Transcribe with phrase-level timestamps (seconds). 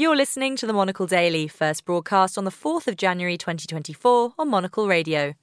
[0.00, 4.48] You're listening to the Monocle Daily, first broadcast on the 4th of January 2024 on
[4.48, 5.34] Monocle Radio.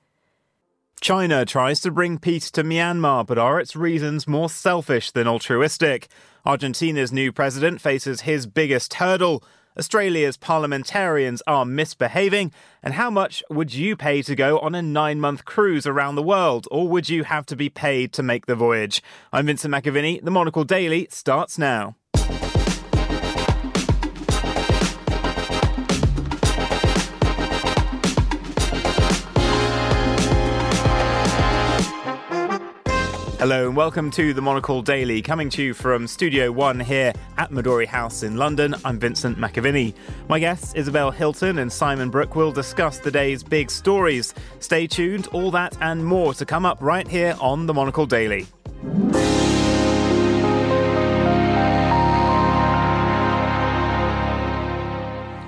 [1.00, 6.08] China tries to bring peace to Myanmar, but are its reasons more selfish than altruistic?
[6.43, 9.43] Argentina's new president faces his biggest hurdle.
[9.78, 12.51] Australia's parliamentarians are misbehaving,
[12.81, 16.23] and how much would you pay to go on a nine month cruise around the
[16.23, 19.03] world, or would you have to be paid to make the voyage?
[19.31, 20.19] I'm Vincent McAviney.
[20.23, 21.95] The Monocle Daily starts now.
[33.40, 37.52] Hello and welcome to the Monocle Daily, coming to you from Studio One here at
[37.52, 38.73] Midori House in London.
[38.84, 39.94] I'm Vincent McAviney.
[40.27, 44.34] My guests, Isabel Hilton and Simon Brook, will discuss the day's big stories.
[44.60, 48.48] Stay tuned, all that and more to come up right here on the Monocle Daily.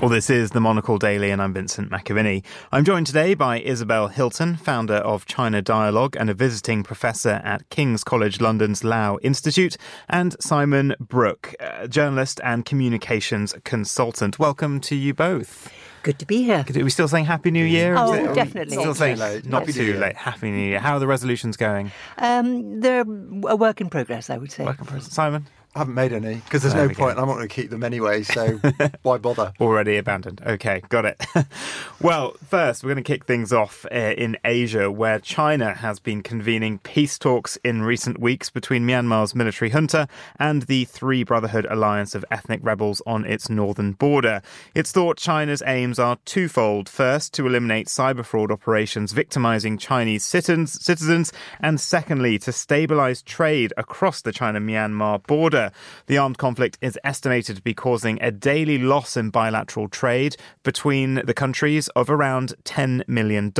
[0.01, 2.45] Well, this is the Monocle Daily, and I'm Vincent McAviney.
[2.71, 7.67] I'm joined today by Isabel Hilton, founder of China Dialogue and a visiting professor at
[7.69, 9.75] King's College London's Lau Institute,
[10.07, 11.53] and Simon Brooke,
[11.89, 14.39] journalist and communications consultant.
[14.39, 15.69] Welcome to you both.
[16.03, 16.63] Good to be here.
[16.65, 17.95] Are we still saying Happy New Year?
[17.97, 18.77] Oh, it- definitely.
[18.77, 19.17] Still saying.
[19.17, 19.97] Not Happy too Year.
[19.97, 20.15] late.
[20.15, 20.79] Happy New Year.
[20.79, 21.91] How are the resolutions going?
[22.17, 24.63] Um, they're a work in progress, I would say.
[24.63, 25.47] Welcome, President Simon.
[25.75, 27.19] I haven't made any because there's There no point.
[27.19, 28.59] I'm not going to keep them anyway, so
[29.03, 29.53] why bother?
[29.61, 30.41] Already abandoned.
[30.43, 31.23] Okay, got it.
[32.01, 36.23] well, first, we're going to kick things off uh, in Asia, where China has been
[36.23, 40.07] convening peace talks in recent weeks between Myanmar's military junta
[40.39, 44.41] and the Three Brotherhood alliance of ethnic rebels on its northern border.
[44.73, 46.89] It's thought China's aims are twofold.
[46.89, 53.71] First, to eliminate cyber fraud operations victimizing Chinese citizens, citizens and secondly, to stabilize trade
[53.77, 55.58] across the China Myanmar border.
[56.07, 61.15] The armed conflict is estimated to be causing a daily loss in bilateral trade between
[61.25, 63.53] the countries of around $10 million.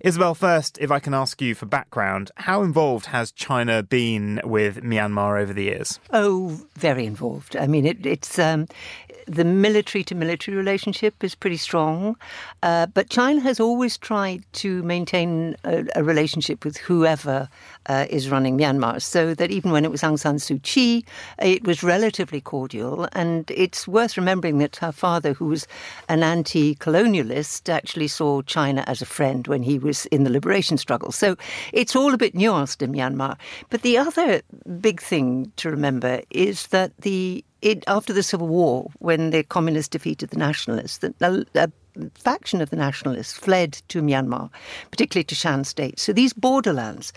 [0.00, 4.82] Isabel, first, if I can ask you for background, how involved has China been with
[4.82, 6.00] Myanmar over the years?
[6.12, 7.56] Oh, very involved.
[7.56, 8.66] I mean, it, it's um,
[9.28, 12.16] the military to military relationship is pretty strong,
[12.62, 17.48] uh, but China has always tried to maintain a, a relationship with whoever
[17.86, 21.04] uh, is running Myanmar, so that even when it was Aung San Suu Kyi,
[21.40, 23.08] it was relatively cordial.
[23.12, 25.66] And it's worth remembering that her father, who was
[26.08, 31.12] an anti-colonialist, actually saw China as a friend when he was in the liberation struggle.
[31.12, 31.36] So
[31.72, 33.36] it's all a bit nuanced in Myanmar.
[33.70, 34.42] But the other
[34.80, 39.88] big thing to remember is that the it, after the Civil War, when the communists
[39.88, 41.70] defeated the nationalists, the, a, a
[42.14, 44.50] faction of the nationalists fled to Myanmar,
[44.90, 45.98] particularly to Shan State.
[45.98, 47.12] So these borderlands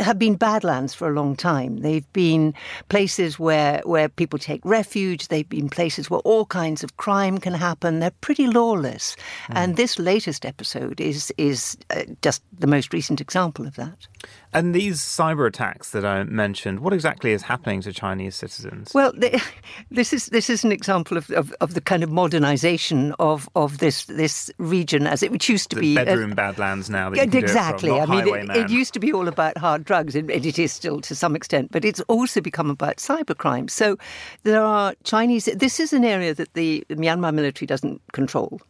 [0.00, 1.78] have been badlands for a long time.
[1.78, 2.54] They've been
[2.88, 5.28] places where where people take refuge.
[5.28, 8.00] They've been places where all kinds of crime can happen.
[8.00, 9.16] They're pretty lawless.
[9.50, 14.08] And this latest episode is is uh, just the most recent example of that.
[14.54, 18.92] And these cyber attacks that I mentioned, what exactly is happening to Chinese citizens?
[18.94, 19.42] Well, the,
[19.90, 23.78] this is this is an example of, of, of the kind of modernization of, of
[23.78, 27.16] this this region as it which used to The be uh, bedroom badlands now that
[27.16, 27.90] you Yeah, can do it from, exactly.
[27.90, 30.72] not I mean, it, it used to be all about hard drugs, and it is
[30.72, 33.68] still to some extent, but it's also become about cybercrime.
[33.68, 33.96] So
[34.44, 35.46] there are Chinese.
[35.46, 38.60] This is an area that the Myanmar military doesn't control.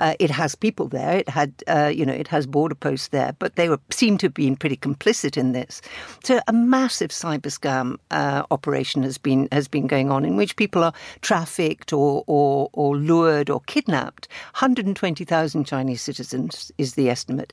[0.00, 1.18] Uh, it has people there.
[1.18, 4.26] It had, uh, you know, it has border posts there, but they were seem to
[4.26, 5.80] have been pretty complicit in this.
[6.22, 10.56] So a massive cyber scam uh, operation has been has been going on in which
[10.56, 14.28] people are trafficked or or, or lured or kidnapped.
[14.54, 17.52] 120,000 Chinese citizens is the estimate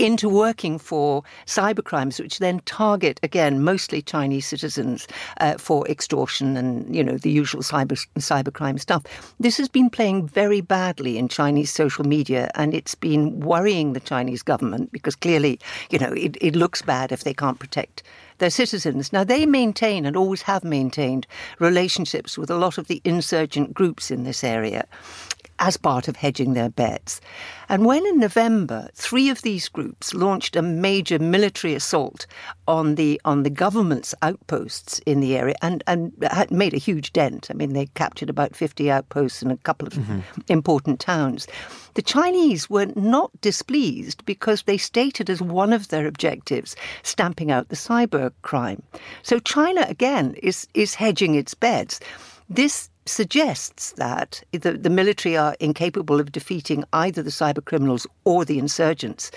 [0.00, 5.06] into working for cybercrimes, which then target again mostly Chinese citizens
[5.40, 9.02] uh, for extortion and you know the usual cyber cybercrime stuff.
[9.38, 14.00] This has been playing very badly in Chinese social media, and it's been worrying the
[14.00, 15.60] Chinese government because clearly,
[15.90, 18.02] you know, it, it looks bad if they can't protect
[18.38, 19.12] their citizens.
[19.12, 21.26] Now, they maintain and always have maintained
[21.58, 24.86] relationships with a lot of the insurgent groups in this area
[25.60, 27.20] as part of hedging their bets.
[27.68, 32.26] And when in November, three of these groups launched a major military assault
[32.66, 37.12] on the on the government's outposts in the area and, and had made a huge
[37.12, 37.48] dent.
[37.50, 40.20] I mean, they captured about 50 outposts and a couple of mm-hmm.
[40.48, 41.46] important towns.
[41.94, 47.68] The Chinese were not displeased because they stated as one of their objectives stamping out
[47.68, 48.82] the cyber crime.
[49.22, 52.00] So China again is is hedging its bets.
[52.48, 58.44] This suggests that the, the military are incapable of defeating either the cyber criminals or
[58.44, 59.30] the insurgents.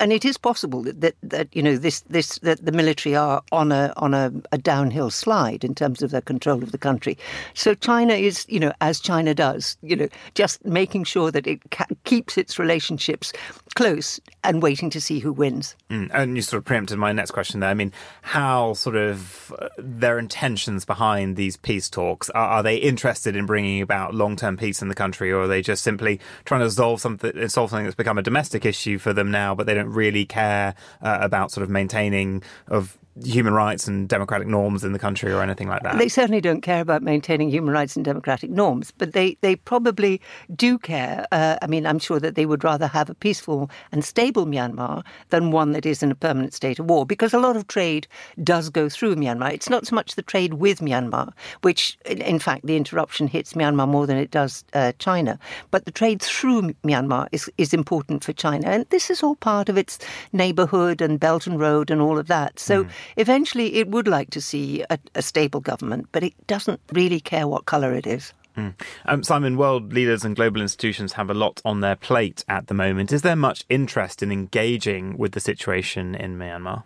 [0.00, 3.42] And it is possible that, that, that you know this this that the military are
[3.52, 7.18] on a on a, a, downhill slide in terms of their control of the country.
[7.54, 11.60] So China is you know as China does you know just making sure that it
[11.70, 13.32] ca- keeps its relationships
[13.74, 15.74] close and waiting to see who wins.
[15.90, 17.70] Mm, and you sort of preempted my next question there.
[17.70, 17.92] I mean,
[18.22, 23.46] how sort of uh, their intentions behind these peace talks are, are they interested in
[23.46, 26.70] bringing about long term peace in the country, or are they just simply trying to
[26.70, 29.83] solve something solve something that's become a domestic issue for them now, but they don't
[29.86, 34.98] really care uh, about sort of maintaining of human rights and democratic norms in the
[34.98, 35.98] country or anything like that.
[35.98, 40.20] They certainly don't care about maintaining human rights and democratic norms, but they, they probably
[40.56, 41.26] do care.
[41.30, 45.04] Uh, I mean, I'm sure that they would rather have a peaceful and stable Myanmar
[45.30, 48.06] than one that is in a permanent state of war, because a lot of trade
[48.42, 49.52] does go through Myanmar.
[49.52, 51.32] It's not so much the trade with Myanmar,
[51.62, 55.38] which, in fact, the interruption hits Myanmar more than it does uh, China,
[55.70, 58.68] but the trade through Myanmar is, is important for China.
[58.68, 59.98] And this is all part of its
[60.32, 62.58] neighborhood and Belt and Road and all of that.
[62.58, 62.90] So mm.
[63.16, 67.46] Eventually, it would like to see a, a stable government, but it doesn't really care
[67.48, 68.32] what colour it is.
[68.56, 68.74] Mm.
[69.06, 72.74] Um, Simon, world leaders and global institutions have a lot on their plate at the
[72.74, 73.12] moment.
[73.12, 76.84] Is there much interest in engaging with the situation in Myanmar?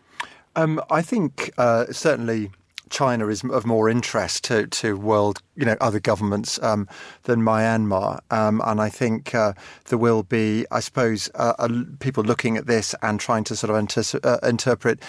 [0.57, 2.51] Um, I think uh, certainly
[2.91, 6.89] China is of more interest to, to world, you know, other governments um,
[7.25, 8.21] than Myanmar.
[8.31, 9.53] Um, and I think uh,
[9.87, 11.69] there will be, I suppose, uh, uh,
[12.01, 15.03] people looking at this and trying to sort of antici- uh, interpret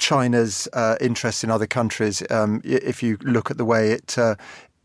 [0.00, 4.34] China's uh, interest in other countries, um, if you look at the way it uh,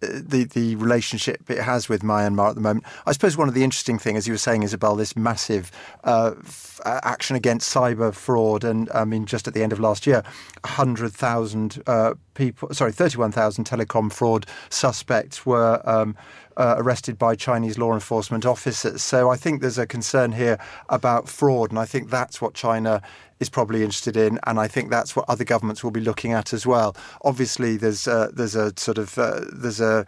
[0.01, 2.85] the the relationship it has with Myanmar at the moment.
[3.05, 5.71] I suppose one of the interesting things, as you were saying, Isabel, this massive
[6.03, 10.05] uh, f- action against cyber fraud, and I mean, just at the end of last
[10.05, 10.23] year,
[10.65, 15.81] hundred thousand uh, people, sorry, thirty-one thousand telecom fraud suspects were.
[15.85, 16.15] Um,
[16.57, 19.01] uh, arrested by Chinese law enforcement officers.
[19.01, 20.57] So I think there's a concern here
[20.87, 23.01] about fraud, and I think that's what China
[23.39, 26.53] is probably interested in, and I think that's what other governments will be looking at
[26.53, 26.95] as well.
[27.23, 30.05] Obviously, there's uh, there's a sort of uh, there's a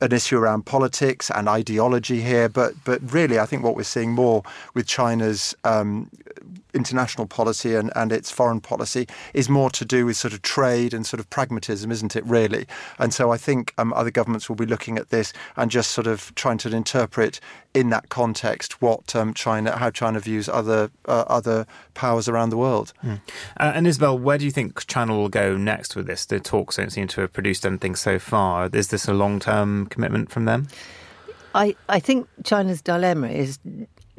[0.00, 4.12] an issue around politics and ideology here, but but really, I think what we're seeing
[4.12, 4.42] more
[4.74, 6.10] with China's um,
[6.74, 10.92] international policy and, and its foreign policy is more to do with sort of trade
[10.92, 12.66] and sort of pragmatism, isn't it, really?
[12.98, 16.06] And so I think um, other governments will be looking at this and just sort
[16.06, 17.40] of trying to interpret
[17.72, 22.56] in that context what um, China, how China views other uh, other powers around the
[22.56, 22.92] world.
[23.02, 23.20] Mm.
[23.58, 26.24] Uh, and Isabel, where do you think China will go next with this?
[26.26, 28.68] The talks don't seem to have produced anything so far.
[28.72, 30.68] Is this a long term commitment from them?
[31.54, 33.58] I, I think China's dilemma is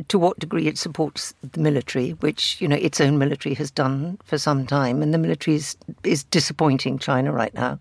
[0.07, 4.17] to what degree it supports the military, which you know its own military has done
[4.23, 7.79] for some time, and the military is, is disappointing China right now,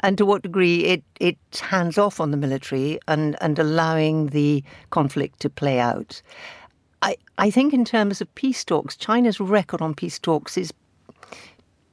[0.00, 4.62] and to what degree it it hands off on the military and and allowing the
[4.90, 6.22] conflict to play out.
[7.02, 10.72] I I think in terms of peace talks, China's record on peace talks is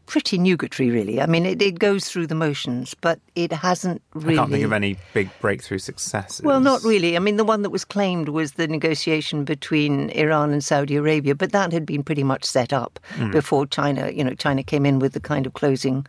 [0.05, 1.21] pretty nugatory, really.
[1.21, 4.37] I mean, it, it, goes through the motions, but it hasn't really.
[4.37, 6.43] I can't think of any big breakthrough successes.
[6.43, 7.15] Well, not really.
[7.15, 11.35] I mean, the one that was claimed was the negotiation between Iran and Saudi Arabia,
[11.35, 13.31] but that had been pretty much set up mm.
[13.31, 14.11] before China.
[14.11, 16.05] You know, China came in with the kind of closing,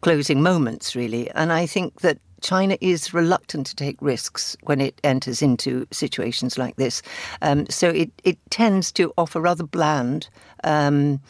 [0.00, 1.30] closing moments, really.
[1.30, 6.58] And I think that China is reluctant to take risks when it enters into situations
[6.58, 7.02] like this.
[7.42, 10.28] Um, so it, it tends to offer rather bland.
[10.64, 11.20] Um,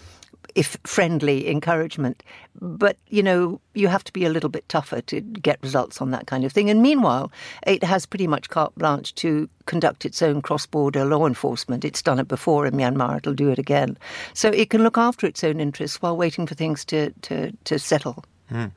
[0.56, 2.22] if friendly encouragement.
[2.60, 6.10] But, you know, you have to be a little bit tougher to get results on
[6.10, 6.70] that kind of thing.
[6.70, 7.30] And meanwhile,
[7.66, 11.84] it has pretty much carte blanche to conduct its own cross border law enforcement.
[11.84, 13.98] It's done it before in Myanmar, it'll do it again.
[14.32, 17.78] So it can look after its own interests while waiting for things to, to, to
[17.78, 18.24] settle.
[18.50, 18.70] Mm.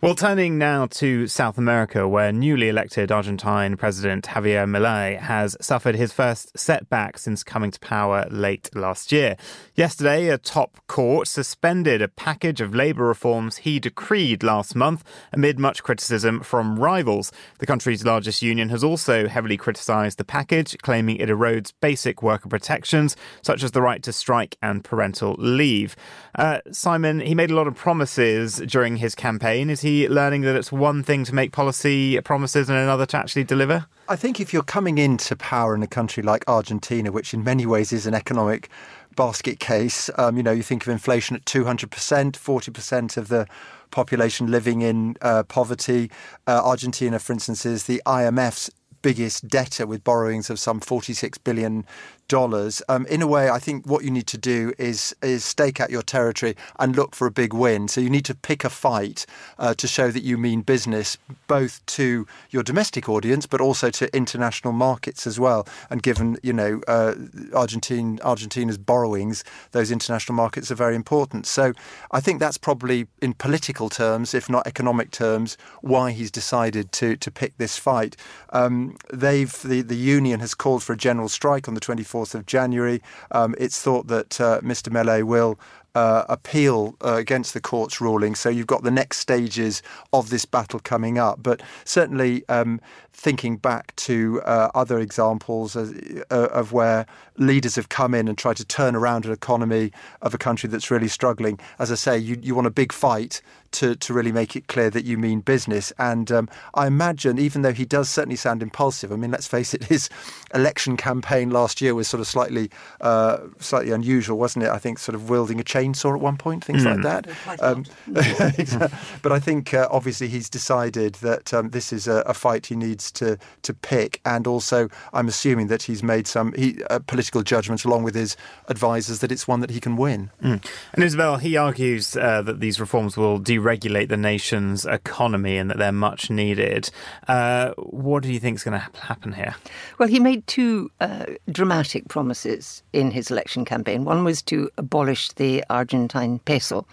[0.00, 5.96] Well, turning now to South America, where newly elected Argentine President Javier Milei has suffered
[5.96, 9.36] his first setback since coming to power late last year.
[9.74, 15.58] Yesterday, a top court suspended a package of labour reforms he decreed last month amid
[15.58, 17.32] much criticism from rivals.
[17.58, 22.48] The country's largest union has also heavily criticised the package, claiming it erodes basic worker
[22.48, 25.96] protections, such as the right to strike and parental leave.
[26.36, 29.70] Uh, Simon, he made a lot of promises during his campaign.
[29.70, 33.16] Is he he learning that it's one thing to make policy promises and another to
[33.16, 33.86] actually deliver?
[34.08, 37.66] I think if you're coming into power in a country like Argentina, which in many
[37.66, 38.68] ways is an economic
[39.16, 41.88] basket case, um, you know, you think of inflation at 200%,
[42.32, 43.46] 40% of the
[43.90, 46.10] population living in uh, poverty.
[46.46, 48.70] Uh, Argentina, for instance, is the IMF's
[49.02, 51.86] biggest debtor with borrowings of some 46 billion
[52.28, 52.82] dollars.
[52.88, 55.90] Um, in a way, I think what you need to do is is stake out
[55.90, 57.88] your territory and look for a big win.
[57.88, 59.26] So you need to pick a fight
[59.58, 64.14] uh, to show that you mean business, both to your domestic audience, but also to
[64.14, 65.66] international markets as well.
[65.90, 67.14] And given you know uh,
[67.54, 69.42] Argentine Argentina's borrowings,
[69.72, 71.46] those international markets are very important.
[71.46, 71.72] So
[72.12, 77.16] I think that's probably in political terms, if not economic terms, why he's decided to
[77.16, 78.16] to pick this fight.
[78.50, 82.34] Um, they've the the union has called for a general strike on the 24th 4th
[82.34, 83.00] of January.
[83.30, 84.88] Um, it's thought that uh, Mr.
[84.90, 85.58] Milei will
[85.94, 88.34] uh, appeal uh, against the court's ruling.
[88.34, 89.82] So you've got the next stages
[90.12, 91.42] of this battle coming up.
[91.42, 92.80] But certainly, um,
[93.12, 95.90] thinking back to uh, other examples uh,
[96.30, 97.06] of where
[97.38, 99.92] leaders have come in and tried to turn around an economy
[100.22, 103.40] of a country that's really struggling, as I say, you, you want a big fight
[103.70, 105.92] to, to really make it clear that you mean business.
[105.98, 109.74] And um, I imagine, even though he does certainly sound impulsive, I mean, let's face
[109.74, 110.08] it, his
[110.54, 114.70] election campaign last year was sort of slightly uh, slightly unusual, wasn't it?
[114.70, 117.02] I think sort of wielding a chainsaw at one point, things mm.
[117.02, 117.62] like that.
[117.62, 117.84] Um,
[119.22, 122.76] but I think uh, obviously he's decided that um, this is a, a, fight he
[122.76, 127.27] needs to to pick, and also I'm assuming that he's made some he, uh, political
[127.30, 128.36] judgments along with his
[128.68, 130.30] advisers, that it's one that he can win.
[130.42, 130.64] Mm.
[130.92, 135.78] And Isabel, he argues uh, that these reforms will deregulate the nation's economy and that
[135.78, 136.90] they're much needed.
[137.26, 139.54] Uh, what do you think is going to happen here?
[139.98, 144.04] Well, he made two uh, dramatic promises in his election campaign.
[144.04, 146.86] One was to abolish the Argentine peso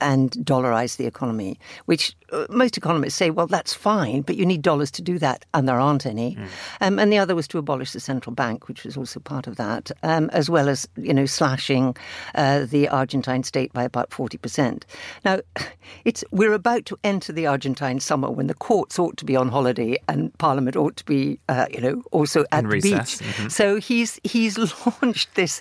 [0.00, 4.62] and dollarize the economy, which uh, most economists say, well, that's fine, but you need
[4.62, 6.34] dollars to do that, and there aren't any.
[6.34, 6.48] Mm.
[6.80, 9.56] Um, and the other was to abolish the central bank, which was also part of
[9.56, 11.96] that, um, as well as you know slashing
[12.34, 14.84] uh, the Argentine state by about forty percent.
[15.24, 15.40] Now,
[16.04, 19.48] it's we're about to enter the Argentine summer when the courts ought to be on
[19.48, 23.18] holiday and Parliament ought to be, uh, you know, also at In the recess.
[23.18, 23.28] beach.
[23.28, 23.48] Mm-hmm.
[23.48, 25.60] So he's he's launched this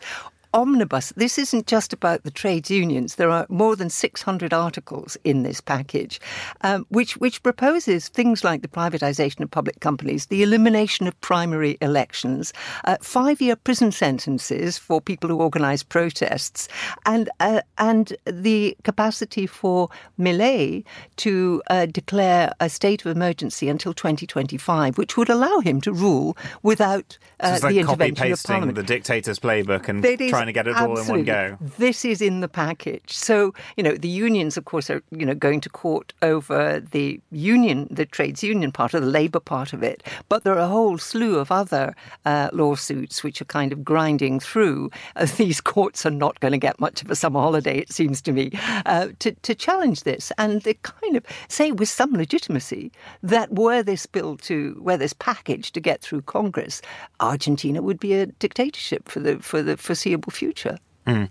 [0.55, 1.13] omnibus.
[1.15, 3.15] This isn't just about the trades unions.
[3.15, 6.19] There are more than 600 articles in this package,
[6.61, 11.77] um, which which proposes things like the privatization of public companies, the elimination of primary
[11.81, 12.53] elections,
[12.85, 16.67] uh, five-year prison sentences for people who organise protests,
[17.05, 20.83] and uh, and the capacity for Milei
[21.17, 26.37] to uh, declare a state of emergency until 2025, which would allow him to rule
[26.63, 28.75] without uh, so the like intervention of Parliament.
[28.77, 31.01] The dictator's playbook and trying trying to get it Absolutely.
[31.01, 31.57] all in one go.
[31.77, 33.11] This is in the package.
[33.11, 37.19] So, you know, the unions, of course, are, you know, going to court over the
[37.31, 40.03] union, the trades union part of the labour part of it.
[40.29, 44.39] But there are a whole slew of other uh, lawsuits which are kind of grinding
[44.39, 44.91] through.
[45.17, 48.21] Uh, these courts are not going to get much of a summer holiday, it seems
[48.21, 48.51] to me,
[48.85, 50.31] uh, to, to challenge this.
[50.37, 52.91] And they kind of say with some legitimacy
[53.23, 56.81] that were this bill to, were this package to get through Congress,
[57.21, 60.77] Argentina would be a dictatorship for the, for the foreseeable future.
[61.07, 61.29] Mm.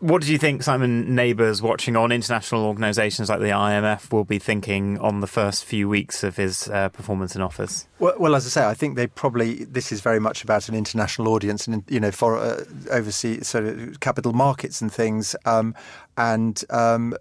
[0.00, 4.38] What do you think Simon Neighbours watching on international organisations like the IMF will be
[4.38, 7.88] thinking on the first few weeks of his uh, performance in office?
[7.98, 10.74] Well, well, as I say, I think they probably this is very much about an
[10.74, 15.74] international audience and you know for uh, overseas sort of capital markets and things, um,
[16.18, 17.14] and um,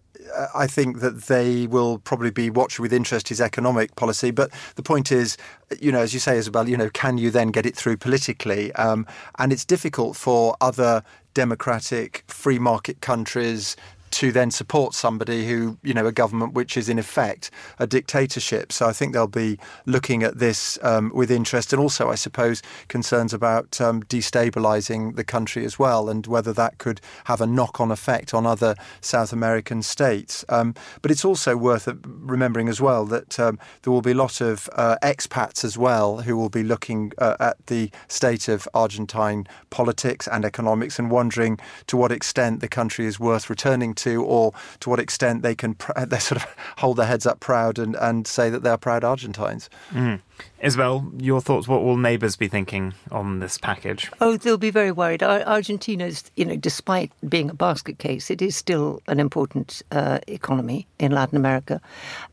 [0.54, 4.32] I think that they will probably be watching with interest his economic policy.
[4.32, 5.38] But the point is,
[5.80, 8.72] you know, as you say, Isabel, you know, can you then get it through politically?
[8.74, 9.06] Um,
[9.38, 11.04] and it's difficult for other
[11.34, 13.76] democratic free market countries
[14.16, 18.72] to then support somebody who, you know, a government which is in effect a dictatorship.
[18.72, 22.62] So I think they'll be looking at this um, with interest and also, I suppose,
[22.88, 27.82] concerns about um, destabilizing the country as well and whether that could have a knock
[27.82, 30.46] on effect on other South American states.
[30.48, 34.40] Um, but it's also worth remembering as well that um, there will be a lot
[34.40, 39.46] of uh, expats as well who will be looking uh, at the state of Argentine
[39.72, 44.24] politics and economics and wondering to what extent the country is worth returning to to,
[44.24, 47.78] or to what extent they can pr- they sort of hold their heads up proud
[47.80, 49.70] and, and say that they are proud Argentines.
[49.92, 50.22] Mm.
[50.62, 51.68] Isabel, your thoughts?
[51.68, 54.12] What will Neighbours be thinking on this package?
[54.20, 55.24] Oh, they'll be very worried.
[55.24, 60.88] Argentina's, you know, despite being a basket case, it is still an important uh, economy
[61.00, 61.80] in Latin America,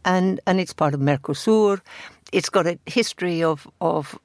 [0.05, 1.81] and and it's part of Mercosur.
[2.33, 4.19] It's got a history of of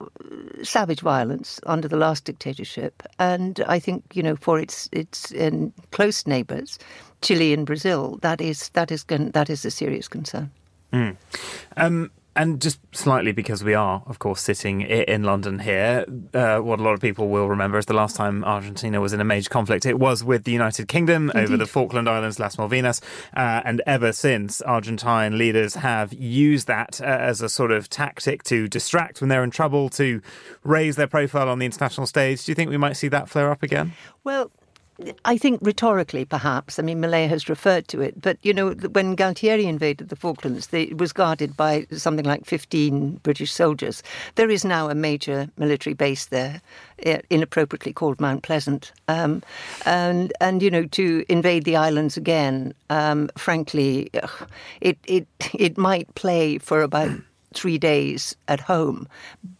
[0.63, 5.73] savage violence under the last dictatorship, and I think you know for its its um,
[5.91, 6.79] close neighbours,
[7.21, 10.49] Chile and Brazil, that is that is that is a serious concern.
[10.93, 11.15] Mm.
[11.75, 16.79] Um, and just slightly because we are, of course, sitting in London here, uh, what
[16.79, 19.49] a lot of people will remember is the last time Argentina was in a major
[19.49, 19.85] conflict.
[19.85, 21.43] It was with the United Kingdom Indeed.
[21.43, 23.01] over the Falkland Islands, Las Malvinas,
[23.35, 28.43] uh, and ever since, Argentine leaders have used that uh, as a sort of tactic
[28.43, 30.21] to distract when they're in trouble, to
[30.63, 32.45] raise their profile on the international stage.
[32.45, 33.93] Do you think we might see that flare up again?
[34.23, 34.51] Well,
[35.25, 36.79] I think rhetorically, perhaps.
[36.79, 40.67] I mean, Milei has referred to it, but you know, when Galtieri invaded the Falklands,
[40.67, 44.01] they, it was guarded by something like 15 British soldiers.
[44.35, 46.61] There is now a major military base there,
[47.29, 49.43] inappropriately called Mount Pleasant, um,
[49.85, 54.09] and and you know, to invade the islands again, um, frankly,
[54.81, 57.11] it it it might play for about.
[57.53, 59.07] Three days at home,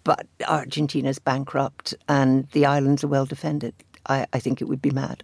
[0.04, 3.74] but Argentina's bankrupt and the islands are well defended.
[4.08, 5.24] I, I think it would be mad.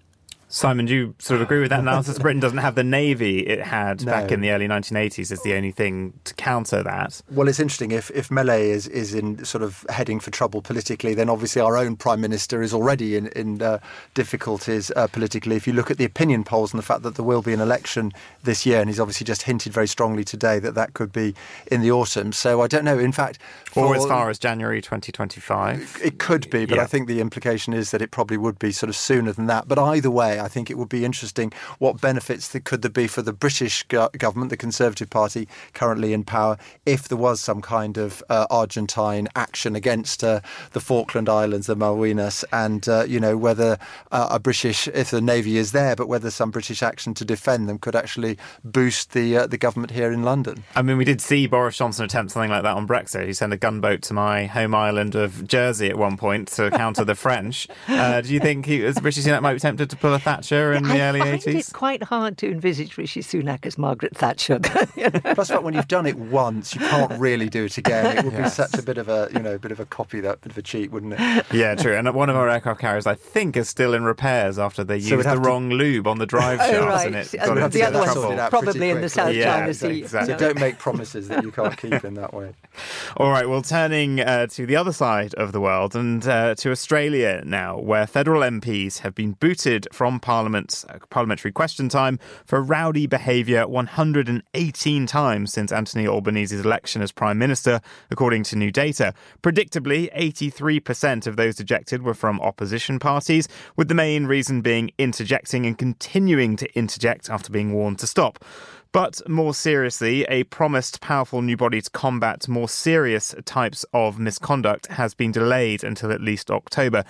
[0.53, 2.19] Simon, do you sort of agree with that analysis?
[2.19, 4.11] Britain doesn't have the navy it had no.
[4.11, 7.19] back in the early 1980s as the only thing to counter that.
[7.31, 7.89] Well, it's interesting.
[7.89, 11.75] If if Milei is, is in sort of heading for trouble politically, then obviously our
[11.75, 13.79] own prime minister is already in in uh,
[14.13, 15.55] difficulties uh, politically.
[15.55, 17.59] If you look at the opinion polls and the fact that there will be an
[17.59, 18.11] election
[18.43, 21.33] this year, and he's obviously just hinted very strongly today that that could be
[21.71, 22.31] in the autumn.
[22.31, 22.99] So I don't know.
[22.99, 26.67] In fact, for, or as far as January 2025, it could be.
[26.67, 26.83] But yeah.
[26.83, 29.67] I think the implication is that it probably would be sort of sooner than that.
[29.67, 30.42] But either way.
[30.43, 31.51] I think it would be interesting.
[31.79, 36.57] What benefits could there be for the British government, the Conservative Party currently in power,
[36.85, 40.41] if there was some kind of uh, Argentine action against uh,
[40.73, 43.77] the Falkland Islands, the Malvinas, and uh, you know whether
[44.11, 47.69] uh, a British, if the navy is there, but whether some British action to defend
[47.69, 50.63] them could actually boost the uh, the government here in London.
[50.75, 53.25] I mean, we did see Boris Johnson attempt something like that on Brexit.
[53.25, 57.05] He sent a gunboat to my home island of Jersey at one point to counter
[57.05, 57.67] the French.
[57.93, 60.73] Uh, do you think he, as Rishi Sunak might be tempted to pull a Thatcher?
[60.73, 61.55] in the I early 80s?
[61.55, 64.59] It's quite hard to envisage Rishi Sunak as Margaret Thatcher.
[65.33, 68.17] Plus, when you've done it once, you can't really do it again.
[68.17, 68.57] It would yes.
[68.57, 70.57] be such a bit of a, you know, bit of a copy, that bit of
[70.57, 71.45] a cheat, wouldn't it?
[71.53, 71.95] Yeah, true.
[71.95, 75.15] And one of our aircraft carriers, I think, is still in repairs after they so
[75.15, 75.39] used the to...
[75.39, 77.07] wrong lube on the drive oh, shafts, right.
[77.07, 79.99] and it got and the other one's probably in the South yeah, China Sea.
[79.99, 80.33] Exactly.
[80.33, 82.53] So don't make promises that you can't keep in that way.
[83.17, 83.47] All right.
[83.47, 87.77] Well, turning uh, to the other side of the world and uh, to Australia now,
[87.77, 93.07] where federal MPs have been booted from Parliament, uh, parliamentary parliamentary question time for rowdy
[93.07, 99.13] behaviour 118 times since Anthony Albanese's election as Prime Minister, according to new data.
[99.41, 105.65] Predictably, 83% of those ejected were from opposition parties, with the main reason being interjecting
[105.65, 108.43] and continuing to interject after being warned to stop.
[108.91, 114.85] But more seriously, a promised powerful new body to combat more serious types of misconduct
[114.87, 117.03] has been delayed until at least October.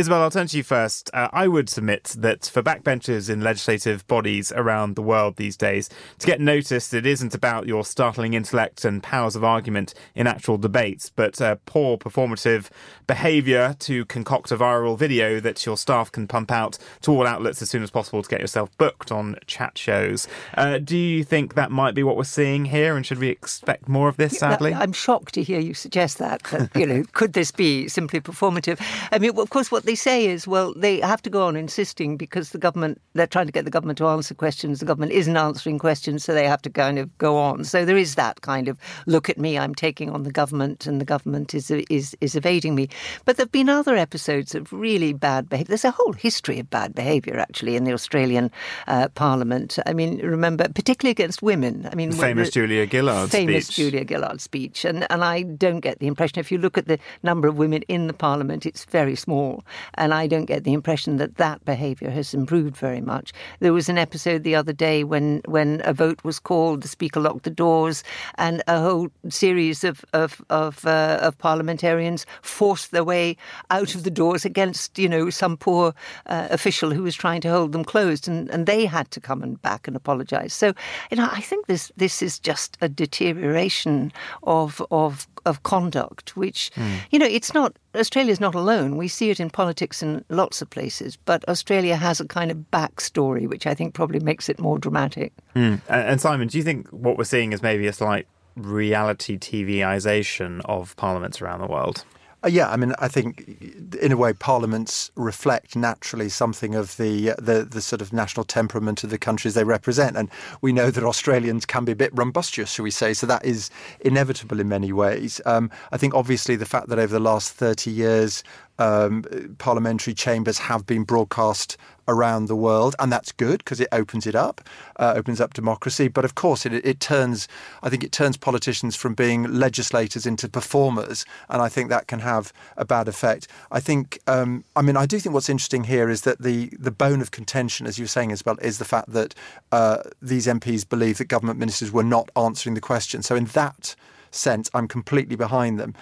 [0.00, 1.10] Isabel, I'll turn to you first.
[1.12, 5.90] Uh, I would submit that for backbenchers in legislative bodies around the world these days,
[6.18, 10.56] to get noticed, it isn't about your startling intellect and powers of argument in actual
[10.56, 12.70] debates, but uh, poor performative
[13.06, 17.60] behaviour to concoct a viral video that your staff can pump out to all outlets
[17.60, 20.26] as soon as possible to get yourself booked on chat shows.
[20.54, 23.88] Uh, do you think that might be what we're seeing here, and should we expect
[23.88, 24.38] more of this?
[24.38, 26.42] Sadly, I'm shocked to hear you suggest that.
[26.44, 28.80] that you know, could this be simply performative?
[29.12, 31.56] I mean, of course, what what they say is, well, they have to go on
[31.56, 34.78] insisting because the government, they're trying to get the government to answer questions.
[34.78, 37.64] The government isn't answering questions, so they have to kind of go on.
[37.64, 41.00] So there is that kind of look at me, I'm taking on the government, and
[41.00, 42.88] the government is is is evading me.
[43.24, 45.70] But there've been other episodes of really bad behaviour.
[45.70, 48.52] There's a whole history of bad behaviour actually in the Australian
[48.86, 49.76] uh, Parliament.
[49.86, 51.88] I mean, remember, particularly against women.
[51.90, 53.76] I mean, famous the, Julia Gillard famous speech.
[53.76, 57.00] Julia Gillard speech, and and I don't get the impression if you look at the
[57.24, 59.64] number of women in the Parliament, it's very small.
[59.94, 63.32] And I don't get the impression that that behaviour has improved very much.
[63.60, 67.20] There was an episode the other day when, when a vote was called, the Speaker
[67.20, 68.04] locked the doors,
[68.36, 73.36] and a whole series of, of, of, uh, of parliamentarians forced their way
[73.70, 75.94] out of the doors against, you know, some poor
[76.26, 79.42] uh, official who was trying to hold them closed, and, and they had to come
[79.42, 80.54] and back and apologise.
[80.54, 80.72] So,
[81.10, 86.70] you know, I think this this is just a deterioration of of of conduct, which,
[86.76, 86.98] mm.
[87.10, 88.96] you know, it's not, Australia's not alone.
[88.96, 92.58] We see it in politics in lots of places, but Australia has a kind of
[92.72, 95.32] backstory, which I think probably makes it more dramatic.
[95.56, 95.80] Mm.
[95.88, 98.26] And Simon, do you think what we're seeing is maybe a slight
[98.56, 102.04] reality TVization of parliaments around the world?
[102.42, 107.32] Uh, yeah, I mean, I think in a way parliaments reflect naturally something of the,
[107.32, 110.30] uh, the the sort of national temperament of the countries they represent, and
[110.62, 113.12] we know that Australians can be a bit rumbustious, shall we say?
[113.12, 113.68] So that is
[114.00, 115.40] inevitable in many ways.
[115.44, 118.42] Um, I think obviously the fact that over the last thirty years
[118.78, 119.24] um,
[119.58, 121.76] parliamentary chambers have been broadcast
[122.10, 124.60] around the world, and that's good because it opens it up,
[124.96, 126.08] uh, opens up democracy.
[126.08, 127.48] But of course, it, it turns,
[127.82, 132.20] I think, it turns politicians from being legislators into performers, and I think that can
[132.20, 133.48] have a bad effect.
[133.70, 136.90] I think, um, I mean, I do think what's interesting here is that the the
[136.90, 139.34] bone of contention, as you were saying, Isabel, is the fact that
[139.72, 143.22] uh, these MPs believe that government ministers were not answering the question.
[143.22, 143.94] So in that
[144.30, 145.94] sense, I'm completely behind them.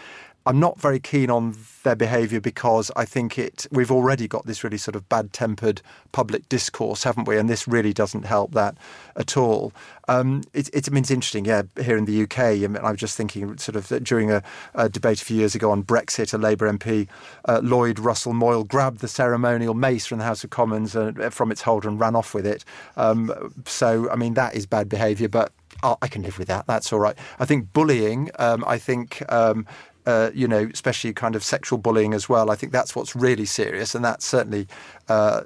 [0.49, 3.67] I'm not very keen on their behaviour because I think it.
[3.71, 5.83] We've already got this really sort of bad-tempered
[6.13, 7.37] public discourse, haven't we?
[7.37, 8.79] And this really doesn't help that
[9.15, 9.75] at all.
[10.09, 11.65] Um, it, I mean, it's interesting, yeah.
[11.79, 14.43] Here in the UK, I, mean, I was just thinking, sort of during a,
[14.75, 17.09] a, debate a few years ago on Brexit, a Labour MP,
[17.45, 21.53] uh, Lloyd Russell Moyle, grabbed the ceremonial mace from the House of Commons uh, from
[21.53, 22.65] its holder and ran off with it.
[22.97, 26.67] Um, so, I mean, that is bad behaviour, but oh, I can live with that.
[26.67, 27.17] That's all right.
[27.39, 28.31] I think bullying.
[28.39, 29.67] Um, I think um,
[30.07, 32.51] uh, you know, especially kind of sexual bullying as well.
[32.51, 34.67] I think that's what's really serious, and that certainly
[35.09, 35.43] uh,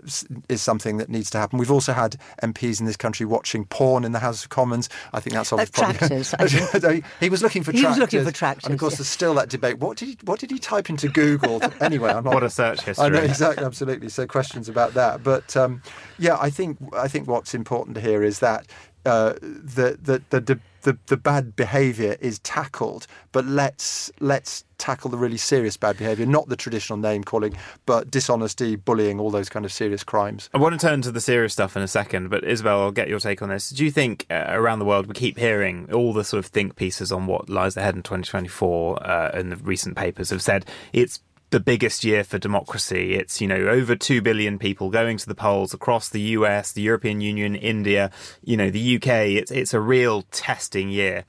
[0.49, 1.59] is something that needs to happen.
[1.59, 4.89] We've also had MPs in this country watching porn in the House of Commons.
[5.13, 7.03] I think that's obviously uh, tractors.
[7.21, 7.99] he was looking for he tractors.
[7.99, 8.65] was looking for tractors.
[8.67, 8.99] And of course, yeah.
[8.99, 9.79] there's still that debate.
[9.79, 11.61] What did he What did he type into Google?
[11.81, 13.05] anyway, I'm not, what a search history.
[13.05, 14.09] I know exactly, absolutely.
[14.09, 15.83] So questions about that, but um,
[16.19, 18.67] yeah, I think I think what's important here is that
[19.05, 25.17] uh, the the the the, the bad behaviour is tackled, but let's let's tackle the
[25.17, 29.65] really serious bad behaviour, not the traditional name calling, but dishonesty, bullying, all those kind
[29.65, 30.51] of serious crimes.
[30.53, 33.09] I want to turn to the serious stuff in a second, but Isabel, I'll get
[33.09, 33.71] your take on this.
[33.71, 36.75] Do you think uh, around the world we keep hearing all the sort of think
[36.75, 41.21] pieces on what lies ahead in 2024 uh, and the recent papers have said it's
[41.53, 43.15] the biggest year for democracy.
[43.15, 46.83] It's, you know, over 2 billion people going to the polls across the US, the
[46.83, 48.11] European Union, India,
[48.43, 49.07] you know, the UK.
[49.07, 51.25] It's, it's a real testing year.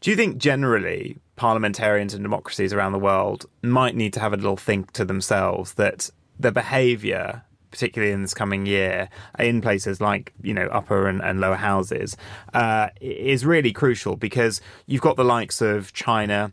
[0.00, 4.36] Do you think generally parliamentarians and democracies around the world might need to have a
[4.36, 6.08] little think to themselves that
[6.40, 11.40] the behaviour, particularly in this coming year, in places like you know upper and, and
[11.40, 12.16] lower houses,
[12.54, 16.52] uh, is really crucial because you've got the likes of China,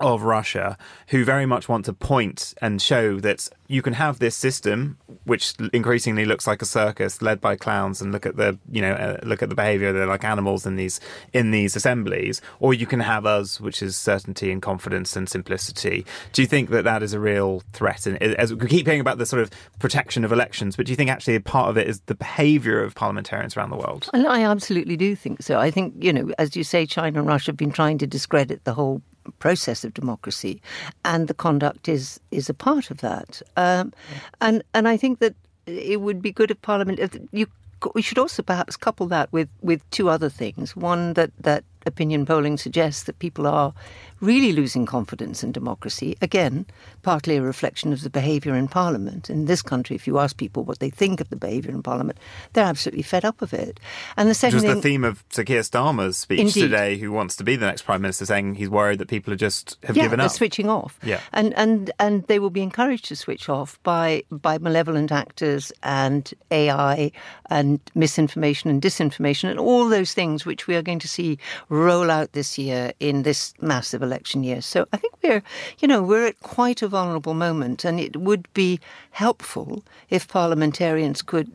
[0.00, 0.76] of Russia
[1.08, 5.54] who very much want to point and show that you can have this system which
[5.72, 9.18] increasingly looks like a circus led by clowns and look at the you know uh,
[9.22, 11.00] look at the behavior they're like animals in these
[11.32, 16.04] in these assemblies or you can have us which is certainty and confidence and simplicity.
[16.32, 18.06] Do you think that that is a real threat?
[18.06, 20.96] And as we keep hearing about the sort of protection of elections but do you
[20.96, 24.08] think actually a part of it is the behavior of parliamentarians around the world?
[24.14, 25.58] I absolutely do think so.
[25.58, 28.64] I think you know as you say China and Russia have been trying to discredit
[28.64, 30.60] the whole process of democracy,
[31.04, 33.42] and the conduct is is a part of that.
[33.56, 33.92] Um,
[34.40, 35.34] and and I think that
[35.66, 37.46] it would be good if Parliament if you
[37.94, 40.74] we should also perhaps couple that with with two other things.
[40.74, 43.74] One that that opinion polling suggests that people are
[44.20, 46.16] really losing confidence in democracy.
[46.20, 46.66] Again,
[47.02, 49.30] partly a reflection of the behaviour in Parliament.
[49.30, 52.18] In this country, if you ask people what they think of the behaviour in Parliament,
[52.52, 53.78] they're absolutely fed up of it.
[54.16, 56.60] And the second Which was thing, the theme of Sir Keir Starmer's speech Indeed.
[56.60, 59.36] today, who wants to be the next Prime Minister, saying he's worried that people are
[59.36, 60.32] just have yeah, given they're up.
[60.32, 60.98] switching off.
[61.02, 61.20] Yeah.
[61.32, 66.32] and and and they will be encouraged to switch off by by malevolent actors and
[66.50, 67.12] AI
[67.50, 71.38] and misinformation and disinformation and all those things which we are going to see
[71.78, 74.60] roll out this year in this massive election year.
[74.60, 75.42] So I think we're,
[75.78, 81.22] you know, we're at quite a vulnerable moment, and it would be helpful if parliamentarians
[81.22, 81.50] could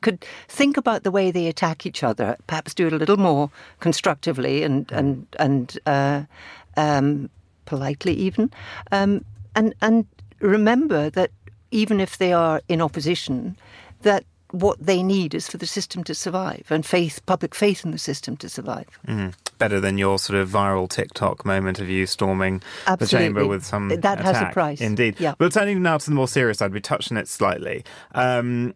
[0.00, 3.50] could think about the way they attack each other, perhaps do it a little more
[3.78, 6.22] constructively and and and uh,
[6.76, 7.30] um,
[7.64, 8.50] politely, even,
[8.90, 10.06] um, and and
[10.40, 11.30] remember that
[11.70, 13.56] even if they are in opposition,
[14.02, 17.90] that what they need is for the system to survive and faith, public faith in
[17.90, 18.98] the system to survive.
[19.06, 19.32] Mm.
[19.62, 23.06] Better than your sort of viral TikTok moment of you storming Absolutely.
[23.06, 24.80] the chamber with some that has a price.
[24.80, 25.20] Indeed.
[25.20, 25.34] Yeah.
[25.38, 27.84] But turning now to the more serious side, we touched on it slightly.
[28.12, 28.74] Um,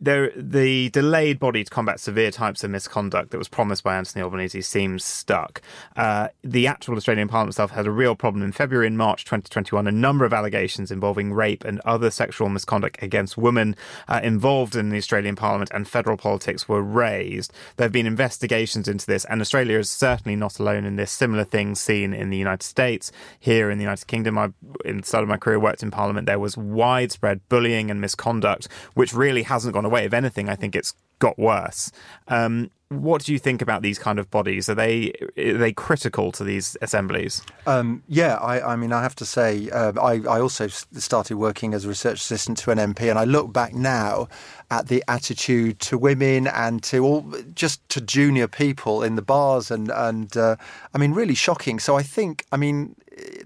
[0.00, 4.22] there, the delayed body to combat severe types of misconduct that was promised by Anthony
[4.22, 5.60] Albanese seems stuck.
[5.96, 9.86] Uh, the actual Australian Parliament itself had a real problem in February and March 2021.
[9.86, 13.74] A number of allegations involving rape and other sexual misconduct against women
[14.06, 17.52] uh, involved in the Australian Parliament and federal politics were raised.
[17.76, 21.10] There have been investigations into this, and Australia is certainly not alone in this.
[21.10, 24.38] Similar things seen in the United States, here in the United Kingdom.
[24.38, 24.50] I,
[24.84, 26.26] in the start of my career, worked in Parliament.
[26.26, 30.04] There was widespread bullying and misconduct, which really hasn't gone away.
[30.04, 31.90] If anything, I think it's got worse.
[32.28, 34.68] Um, what do you think about these kind of bodies?
[34.68, 37.42] Are they are they critical to these assemblies?
[37.66, 41.74] Um, yeah, I, I, mean, I have to say, uh, I, I, also started working
[41.74, 44.28] as a research assistant to an MP, and I look back now
[44.70, 49.70] at the attitude to women and to all just to junior people in the bars,
[49.70, 50.56] and and uh,
[50.94, 51.78] I mean, really shocking.
[51.78, 52.96] So I think, I mean,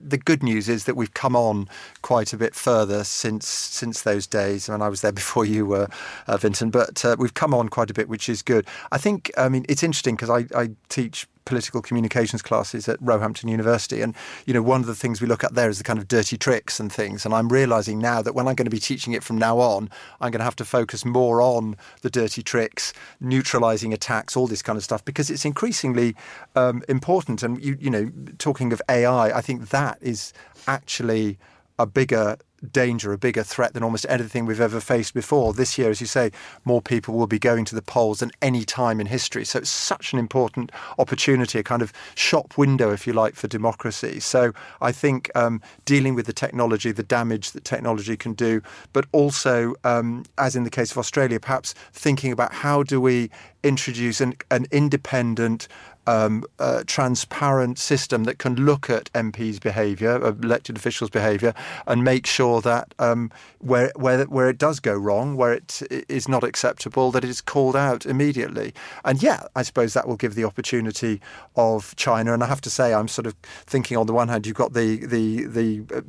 [0.02, 1.68] the good news is that we've come on
[2.02, 4.68] quite a bit further since since those days.
[4.68, 5.88] I mean, I was there before you were,
[6.26, 8.66] uh, Vincent, but uh, we've come on quite a bit, which is good.
[8.90, 9.30] I think.
[9.36, 14.00] I mean, it's interesting because I, I teach political communications classes at Roehampton University.
[14.00, 14.14] And,
[14.46, 16.36] you know, one of the things we look at there is the kind of dirty
[16.36, 17.24] tricks and things.
[17.24, 19.90] And I'm realizing now that when I'm going to be teaching it from now on,
[20.20, 24.62] I'm going to have to focus more on the dirty tricks, neutralizing attacks, all this
[24.62, 26.14] kind of stuff, because it's increasingly
[26.56, 27.42] um, important.
[27.42, 30.32] And, you, you know, talking of AI, I think that is
[30.66, 31.38] actually
[31.78, 32.36] a bigger
[32.70, 35.52] danger, a bigger threat than almost anything we've ever faced before.
[35.52, 36.30] This year, as you say,
[36.64, 39.44] more people will be going to the polls than any time in history.
[39.44, 43.48] So it's such an important opportunity, a kind of shop window, if you like, for
[43.48, 44.20] democracy.
[44.20, 49.06] So I think um, dealing with the technology, the damage that technology can do, but
[49.12, 53.30] also, um, as in the case of Australia, perhaps thinking about how do we
[53.62, 55.68] introduce an, an independent,
[56.06, 61.54] um, uh, transparent system that can look at MPs' behaviour, elected officials' behaviour,
[61.86, 66.28] and make sure that um, where where where it does go wrong, where it is
[66.28, 68.74] not acceptable, that it is called out immediately.
[69.04, 71.20] And yeah, I suppose that will give the opportunity
[71.56, 72.34] of China.
[72.34, 73.34] And I have to say, I'm sort of
[73.66, 76.00] thinking on the one hand, you've got the the the uh,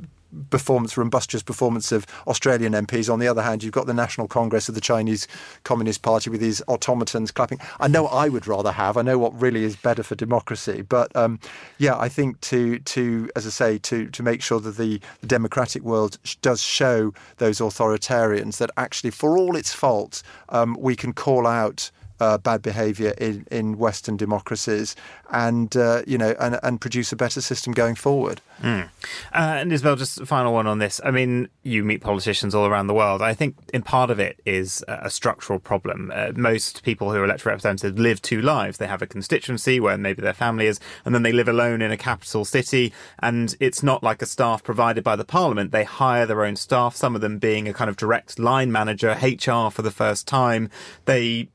[0.50, 3.12] performance, rumbustious performance of Australian MPs.
[3.12, 5.26] On the other hand, you've got the National Congress of the Chinese
[5.64, 7.60] Communist Party with these automatons clapping.
[7.80, 8.96] I know I would rather have.
[8.96, 10.82] I know what really is better for democracy.
[10.82, 11.40] But um,
[11.78, 15.26] yeah, I think to to as I say to to make sure that the, the
[15.26, 21.12] democratic world does show those authoritarians that actually, for all its faults, um, we can
[21.12, 24.94] call out uh, bad behaviour in, in Western democracies,
[25.30, 28.40] and uh, you know, and, and produce a better system going forward.
[28.62, 28.84] Mm.
[28.84, 28.88] Uh,
[29.32, 31.00] and Isabel, just a final one on this.
[31.04, 33.20] I mean, you meet politicians all around the world.
[33.20, 36.12] I think in part of it is a structural problem.
[36.14, 38.78] Uh, most people who are elected representatives live two lives.
[38.78, 41.90] They have a constituency where maybe their family is, and then they live alone in
[41.90, 42.92] a capital city.
[43.18, 45.72] And it's not like a staff provided by the parliament.
[45.72, 46.94] They hire their own staff.
[46.94, 50.70] Some of them being a kind of direct line manager, HR for the first time.
[51.06, 51.48] They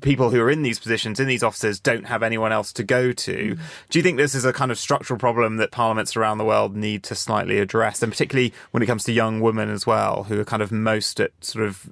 [0.00, 3.12] people who are in these positions, in these offices, don't have anyone else to go
[3.12, 3.56] to.
[3.56, 3.58] Mm.
[3.90, 6.76] Do you think this is a kind of structural problem that parliaments around the world
[6.76, 10.40] need to slightly address, and particularly when it comes to young women as well, who
[10.40, 11.88] are kind of most at sort of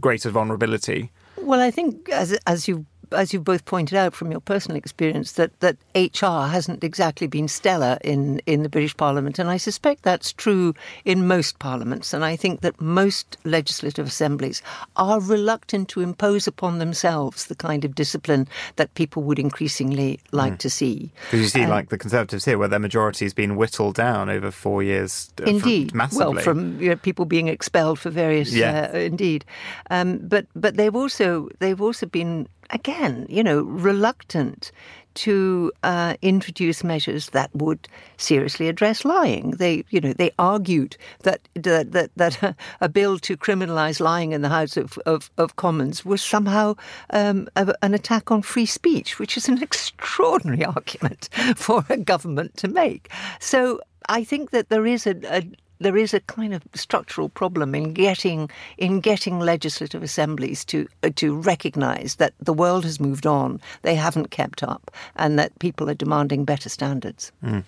[0.00, 1.10] greater vulnerability?
[1.36, 5.32] Well, I think as as you as you've both pointed out from your personal experience,
[5.32, 9.38] that, that HR hasn't exactly been stellar in, in the British Parliament.
[9.38, 12.12] And I suspect that's true in most parliaments.
[12.12, 14.62] And I think that most legislative assemblies
[14.96, 18.46] are reluctant to impose upon themselves the kind of discipline
[18.76, 20.58] that people would increasingly like mm.
[20.58, 21.10] to see.
[21.30, 24.28] Because you see, um, like the Conservatives here, where their majority has been whittled down
[24.28, 25.32] over four years.
[25.40, 25.94] Uh, indeed.
[25.94, 26.34] massively.
[26.34, 28.52] Well, from you know, people being expelled for various.
[28.52, 28.90] Yeah.
[28.92, 29.44] Uh, indeed.
[29.90, 34.72] Um, but, but they've also, they've also been again, you know, reluctant
[35.12, 39.52] to uh, introduce measures that would seriously address lying.
[39.52, 44.42] They, you know, they argued that that that, that a bill to criminalise lying in
[44.42, 46.76] the House of, of, of Commons was somehow
[47.10, 52.56] um, a, an attack on free speech, which is an extraordinary argument for a government
[52.58, 53.10] to make.
[53.40, 55.44] So I think that there is a, a
[55.80, 61.10] there is a kind of structural problem in getting in getting legislative assemblies to uh,
[61.16, 65.88] to recognise that the world has moved on, they haven't kept up, and that people
[65.90, 67.32] are demanding better standards.
[67.44, 67.64] Mm.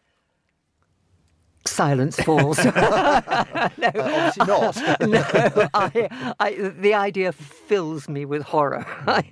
[1.70, 2.64] Silence falls.
[2.66, 3.22] no, uh,
[3.78, 4.76] obviously not.
[5.02, 8.86] no, I, I, the idea fills me with horror.
[9.08, 9.24] I,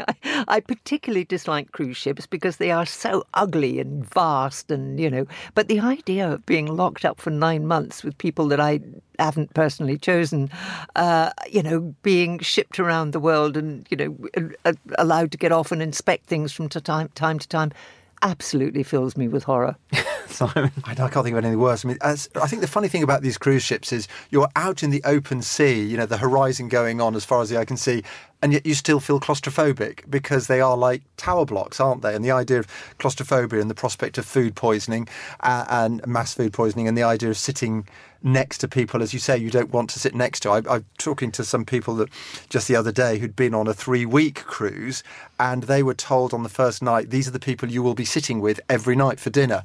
[0.47, 5.25] I, particularly dislike cruise ships because they are so ugly and vast, and you know.
[5.53, 8.79] But the idea of being locked up for nine months with people that I
[9.19, 10.49] haven't personally chosen,
[10.95, 14.51] uh, you know, being shipped around the world and you know
[14.97, 17.71] allowed to get off and inspect things from time time to time
[18.21, 19.75] absolutely fills me with horror.
[20.29, 20.71] Simon?
[20.83, 21.85] I, I can't think of anything worse.
[21.85, 24.83] I mean, as, I think the funny thing about these cruise ships is you're out
[24.83, 27.65] in the open sea, you know, the horizon going on as far as the eye
[27.65, 28.03] can see,
[28.41, 32.13] and yet you still feel claustrophobic because they are like tower blocks, aren't they?
[32.13, 32.67] And the idea of
[32.99, 35.07] claustrophobia and the prospect of food poisoning
[35.39, 37.87] uh, and mass food poisoning and the idea of sitting
[38.25, 40.49] next to people, as you say, you don't want to sit next to.
[40.49, 42.09] I, I'm talking to some people that
[42.49, 45.03] just the other day who'd been on a three week cruise
[45.39, 48.05] and they were told on the first night, these are the people you will be
[48.05, 49.63] sitting with every night for dinner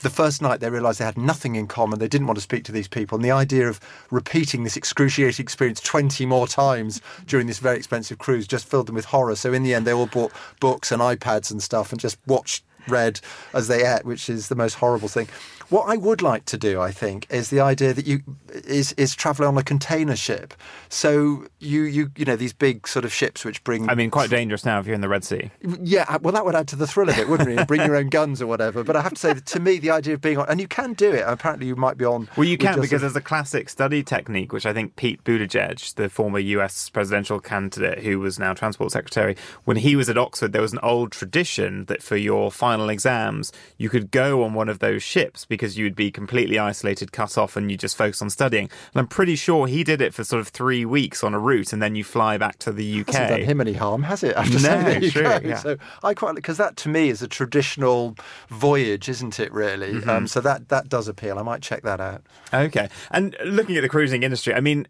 [0.00, 1.98] the first night they realised they had nothing in common.
[1.98, 3.16] They didn't want to speak to these people.
[3.16, 3.80] And the idea of
[4.10, 8.94] repeating this excruciating experience 20 more times during this very expensive cruise just filled them
[8.94, 9.36] with horror.
[9.36, 12.64] So in the end, they all bought books and iPads and stuff and just watched,
[12.90, 13.20] read
[13.52, 15.28] as they ate, which is the most horrible thing.
[15.70, 18.22] What I would like to do, I think, is the idea that you
[18.64, 20.54] is is traveling on a container ship.
[20.88, 23.90] So you you you know these big sort of ships which bring.
[23.90, 25.50] I mean, quite dangerous now if you're in the Red Sea.
[25.82, 27.68] Yeah, uh, well, that would add to the thrill of it, wouldn't it?
[27.68, 28.82] bring your own guns or whatever.
[28.82, 30.66] But I have to say, that to me, the idea of being on, and you
[30.66, 31.24] can do it.
[31.26, 32.30] Apparently, you might be on.
[32.36, 36.08] Well, you can because there's a classic study technique, which I think Pete Buttigieg, the
[36.08, 36.88] former U.S.
[36.88, 40.80] presidential candidate who was now transport secretary, when he was at Oxford, there was an
[40.82, 45.44] old tradition that for your final exams, you could go on one of those ships
[45.44, 48.70] because you'd be completely isolated, cut off, and you just focus on studying.
[48.94, 51.72] And I'm pretty sure he did it for sort of three weeks on a route,
[51.72, 53.08] and then you fly back to the UK.
[53.08, 54.34] Hasn't done him any harm, has it?
[54.34, 55.58] To no, true, yeah.
[55.58, 58.16] So I quite because that to me is a traditional
[58.48, 59.52] voyage, isn't it?
[59.52, 59.94] Really.
[59.94, 60.08] Mm-hmm.
[60.08, 61.38] Um, so that that does appeal.
[61.38, 62.22] I might check that out.
[62.52, 64.86] Okay, and looking at the cruising industry, I mean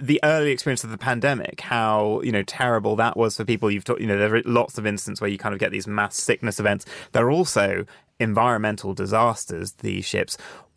[0.00, 3.70] the early experience of the pandemic, how you know terrible that was for people.
[3.70, 5.86] You've talked, you know, there are lots of instances where you kind of get these
[5.86, 6.84] mass sickness events.
[7.12, 7.86] There are also
[8.18, 9.72] environmental disasters.
[9.72, 10.36] These ships.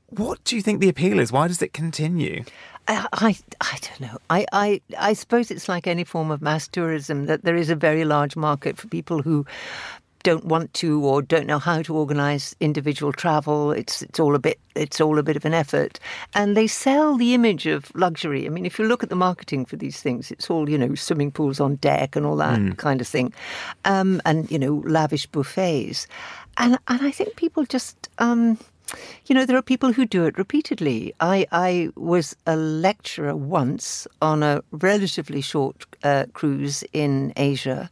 [0.09, 1.31] What do you think the appeal is?
[1.31, 2.43] Why does it continue?
[2.87, 4.17] I, I, I don't know.
[4.29, 7.75] I, I, I suppose it's like any form of mass tourism that there is a
[7.75, 9.45] very large market for people who
[10.25, 13.71] don't want to or don't know how to organize individual travel.
[13.71, 15.99] It's it's all a bit it's all a bit of an effort.
[16.33, 18.45] And they sell the image of luxury.
[18.45, 20.95] I mean if you look at the marketing for these things it's all you know
[20.95, 22.75] swimming pools on deck and all that mm.
[22.77, 23.33] kind of thing.
[23.85, 26.07] Um, and you know lavish buffets.
[26.57, 28.57] And and i think people just um,
[29.25, 31.13] you know, there are people who do it repeatedly.
[31.19, 37.89] I, I was a lecturer once on a relatively short uh, cruise in Asia,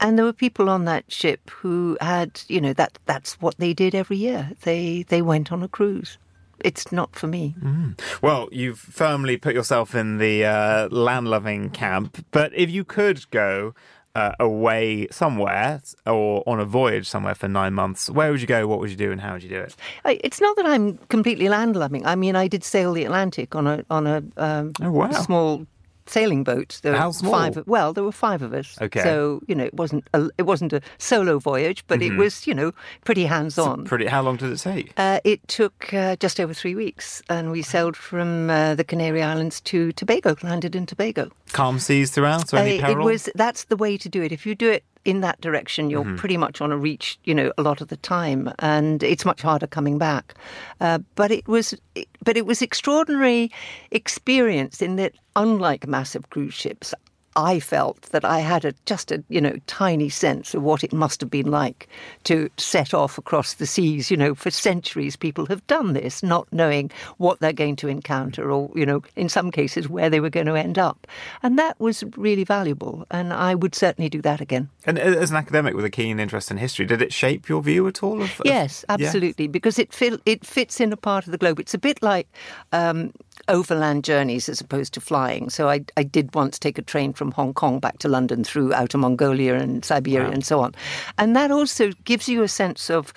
[0.00, 3.74] and there were people on that ship who had, you know, that that's what they
[3.74, 4.50] did every year.
[4.62, 6.18] They they went on a cruise
[6.64, 7.54] it's not for me.
[7.60, 8.00] Mm.
[8.22, 13.28] Well, you've firmly put yourself in the uh, land loving camp, but if you could
[13.30, 13.74] go
[14.14, 18.66] uh, away somewhere or on a voyage somewhere for nine months, where would you go?
[18.66, 19.76] What would you do, and how would you do it?
[20.04, 22.04] It's not that I'm completely land loving.
[22.06, 25.10] I mean, I did sail the Atlantic on a on a um, oh, wow.
[25.12, 25.66] small
[26.06, 26.80] sailing boat.
[26.82, 27.32] There How were small?
[27.32, 27.62] five.
[27.66, 28.78] Well, there were five of us.
[28.80, 29.02] Okay.
[29.02, 32.14] So you know, it wasn't a, it wasn't a solo voyage, but mm-hmm.
[32.14, 32.72] it was you know
[33.04, 33.84] pretty hands on.
[33.84, 34.06] Pretty.
[34.06, 34.92] How long did it take?
[34.96, 39.22] Uh, it took uh, just over three weeks, and we sailed from uh, the Canary
[39.22, 40.36] Islands to Tobago.
[40.42, 41.30] Landed in Tobago.
[41.52, 43.08] Calm seas throughout, or any uh, peril?
[43.08, 43.28] It was.
[43.34, 44.32] That's the way to do it.
[44.32, 46.16] If you do it in that direction, you're mm-hmm.
[46.16, 49.42] pretty much on a reach, you know, a lot of the time, and it's much
[49.42, 50.34] harder coming back.
[50.80, 51.74] Uh, but it was,
[52.22, 53.50] but it was extraordinary
[53.90, 56.94] experience in that, unlike massive cruise ships,
[57.36, 60.92] I felt that I had a, just a you know tiny sense of what it
[60.92, 61.88] must have been like
[62.24, 64.10] to set off across the seas.
[64.10, 68.50] You know, for centuries people have done this, not knowing what they're going to encounter,
[68.50, 71.06] or you know, in some cases where they were going to end up,
[71.42, 73.06] and that was really valuable.
[73.10, 74.68] And I would certainly do that again.
[74.84, 77.86] And as an academic with a keen interest in history, did it shape your view
[77.88, 78.20] at all?
[78.22, 79.52] Of, of yes, absolutely, yes?
[79.52, 81.60] because it fil- it fits in a part of the globe.
[81.60, 82.28] It's a bit like.
[82.72, 83.12] Um,
[83.48, 85.50] overland journeys as opposed to flying.
[85.50, 88.74] So I, I did once take a train from Hong Kong back to London through
[88.74, 90.32] Outer Mongolia and Siberia wow.
[90.32, 90.74] and so on.
[91.18, 93.12] And that also gives you a sense of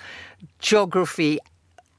[0.60, 1.38] geography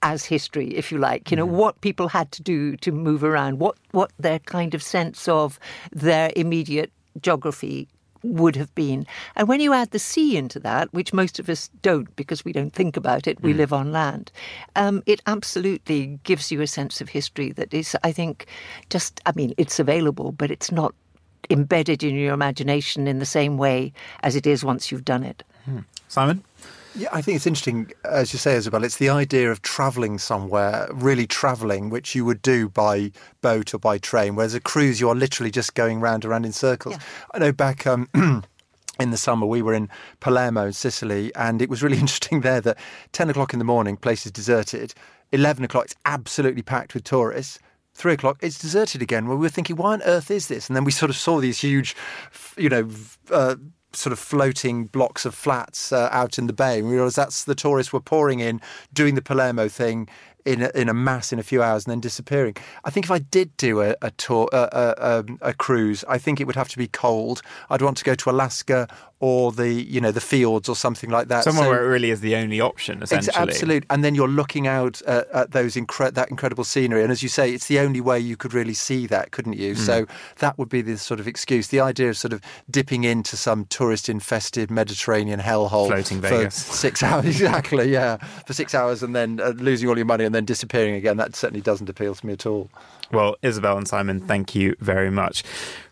[0.03, 1.31] as history, if you like.
[1.31, 1.57] You know, mm-hmm.
[1.57, 5.59] what people had to do to move around, what, what their kind of sense of
[5.91, 6.91] their immediate
[7.21, 7.87] geography
[8.23, 9.05] would have been.
[9.35, 12.51] And when you add the sea into that, which most of us don't because we
[12.51, 13.57] don't think about it, we mm.
[13.57, 14.31] live on land,
[14.75, 18.47] um, it absolutely gives you a sense of history that is, I think,
[18.89, 20.93] just, I mean, it's available, but it's not
[21.49, 25.43] embedded in your imagination in the same way as it is once you've done it.
[25.69, 25.85] Mm.
[26.07, 26.43] Simon?
[26.95, 28.83] Yeah, I think it's interesting, as you say, Isabel.
[28.83, 33.77] It's the idea of travelling somewhere, really travelling, which you would do by boat or
[33.77, 34.35] by train.
[34.35, 36.95] Whereas a cruise, you are literally just going round and round in circles.
[36.95, 37.01] Yeah.
[37.35, 37.85] I know back.
[37.85, 38.09] Um,
[38.99, 39.89] in the summer, we were in
[40.21, 42.79] Palermo, Sicily, and it was really interesting there that
[43.11, 44.95] 10 o'clock in the morning, place is deserted.
[45.31, 47.59] 11 o'clock, it's absolutely packed with tourists
[47.97, 49.27] three o'clock, it's deserted again.
[49.27, 50.69] Well, we were thinking, why on earth is this?
[50.69, 51.95] And then we sort of saw these huge,
[52.55, 52.87] you know,
[53.31, 53.55] uh,
[53.91, 56.79] sort of floating blocks of flats uh, out in the bay.
[56.79, 58.61] And we realised that's the tourists were pouring in,
[58.93, 60.07] doing the Palermo thing,
[60.47, 62.55] in a, in a mass in a few hours and then disappearing.
[62.85, 66.17] I think if I did do a, a tour, a, a, um, a, cruise, I
[66.17, 67.41] think it would have to be cold.
[67.69, 68.87] I'd want to go to Alaska
[69.19, 71.43] or the you know the fjords or something like that.
[71.43, 73.35] Somewhere so, where it really is the only option, essentially.
[73.35, 77.23] Absolutely, and then you're looking out at, at those incre- that incredible scenery, and as
[77.23, 79.73] you say, it's the only way you could really see that, couldn't you?
[79.73, 79.77] Mm.
[79.77, 80.05] So
[80.37, 81.69] that would be the sort of excuse.
[81.69, 87.01] The idea of sort of dipping into some tourist-infested Mediterranean hellhole, floating for Vegas, six
[87.01, 90.45] hours exactly, yeah, for six hours, and then uh, losing all your money and then
[90.45, 91.17] disappearing again.
[91.17, 92.69] That certainly doesn't appeal to me at all.
[93.11, 95.43] Well, Isabel and Simon, thank you very much.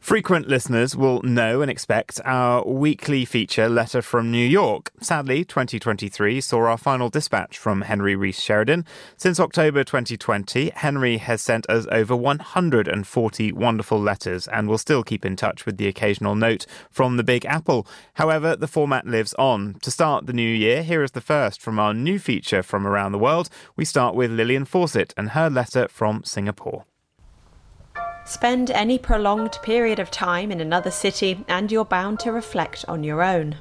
[0.01, 4.91] Frequent listeners will know and expect our weekly feature, Letter from New York.
[5.01, 8.85] Sadly, 2023 saw our final dispatch from Henry Rees Sheridan.
[9.15, 15.25] Since October 2020, Henry has sent us over 140 wonderful letters and will still keep
[15.25, 17.87] in touch with the occasional note from the Big Apple.
[18.15, 19.75] However, the format lives on.
[19.81, 23.13] To start the new year, here is the first from our new feature from around
[23.13, 23.49] the world.
[23.75, 26.85] We start with Lillian Fawcett and her letter from Singapore.
[28.25, 33.03] Spend any prolonged period of time in another city and you're bound to reflect on
[33.03, 33.57] your own.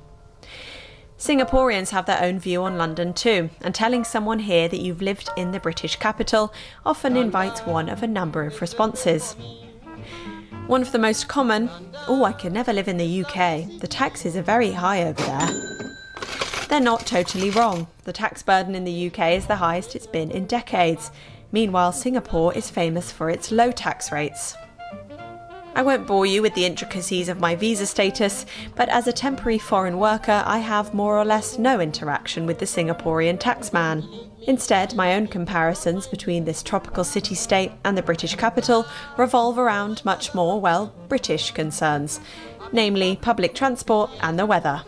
[1.19, 5.29] Singaporeans have their own view on London too, and telling someone here that you've lived
[5.37, 6.53] in the British capital
[6.85, 9.37] often invites one of a number of responses.
[10.67, 11.71] One of the most common,
[12.09, 15.75] oh, I could never live in the UK, the taxes are very high over there.
[16.69, 17.87] They're not totally wrong.
[18.05, 21.11] The tax burden in the UK is the highest it's been in decades,
[21.55, 24.57] Meanwhile, Singapore is famous for its low tax rates.
[25.77, 28.45] I won't bore you with the intricacies of my visa status,
[28.75, 32.65] but as a temporary foreign worker, I have more or less no interaction with the
[32.65, 34.05] Singaporean taxman.
[34.49, 38.85] Instead, my own comparisons between this tropical city state and the British capital
[39.17, 42.19] revolve around much more, well, British concerns,
[42.73, 44.83] namely public transport and the weather.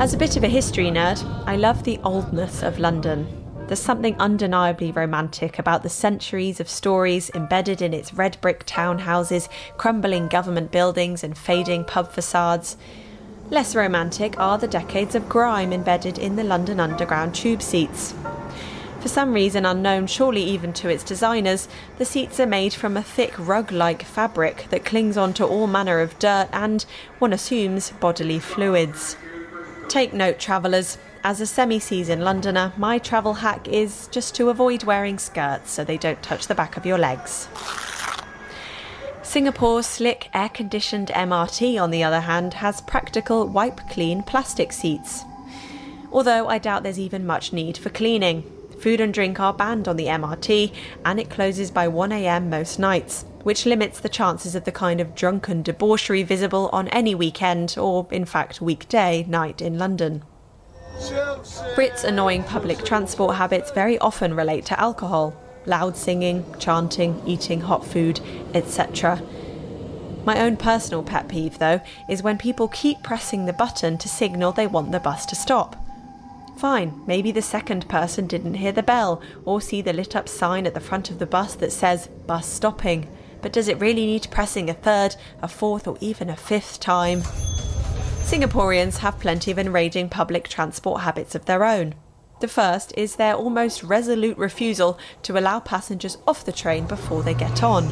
[0.00, 3.37] As a bit of a history nerd, I love the oldness of London.
[3.68, 9.50] There's something undeniably romantic about the centuries of stories embedded in its red brick townhouses,
[9.76, 12.78] crumbling government buildings, and fading pub facades.
[13.50, 18.14] Less romantic are the decades of grime embedded in the London Underground tube seats.
[19.00, 23.02] For some reason unknown, surely even to its designers, the seats are made from a
[23.02, 26.86] thick rug like fabric that clings onto all manner of dirt and,
[27.18, 29.16] one assumes, bodily fluids.
[29.88, 34.84] Take note, travellers, as a semi season Londoner, my travel hack is just to avoid
[34.84, 37.48] wearing skirts so they don't touch the back of your legs.
[39.22, 45.22] Singapore's slick air conditioned MRT, on the other hand, has practical wipe clean plastic seats.
[46.10, 48.42] Although I doubt there's even much need for cleaning.
[48.80, 50.72] Food and drink are banned on the MRT,
[51.04, 55.14] and it closes by 1am most nights, which limits the chances of the kind of
[55.14, 60.22] drunken debauchery visible on any weekend, or in fact weekday, night in London.
[61.74, 65.34] Brits' annoying public transport habits very often relate to alcohol
[65.68, 68.20] loud singing, chanting, eating hot food,
[68.54, 69.22] etc.
[70.24, 74.52] My own personal pet peeve, though, is when people keep pressing the button to signal
[74.52, 75.76] they want the bus to stop.
[76.56, 80.66] Fine, maybe the second person didn't hear the bell or see the lit up sign
[80.66, 83.08] at the front of the bus that says bus stopping,
[83.40, 87.22] but does it really need pressing a third, a fourth, or even a fifth time?
[88.28, 91.94] Singaporeans have plenty of enraging public transport habits of their own.
[92.40, 97.32] The first is their almost resolute refusal to allow passengers off the train before they
[97.32, 97.88] get on.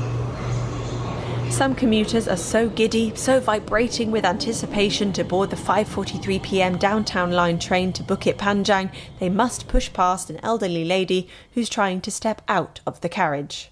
[1.51, 6.77] Some commuters are so giddy, so vibrating with anticipation to board the 5:43 p.m.
[6.77, 12.03] downtown line train to Bukit Panjang, they must push past an elderly lady who's trying
[12.03, 13.71] to step out of the carriage.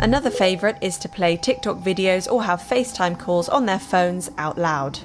[0.00, 4.56] Another favourite is to play TikTok videos or have FaceTime calls on their phones out
[4.56, 5.00] loud.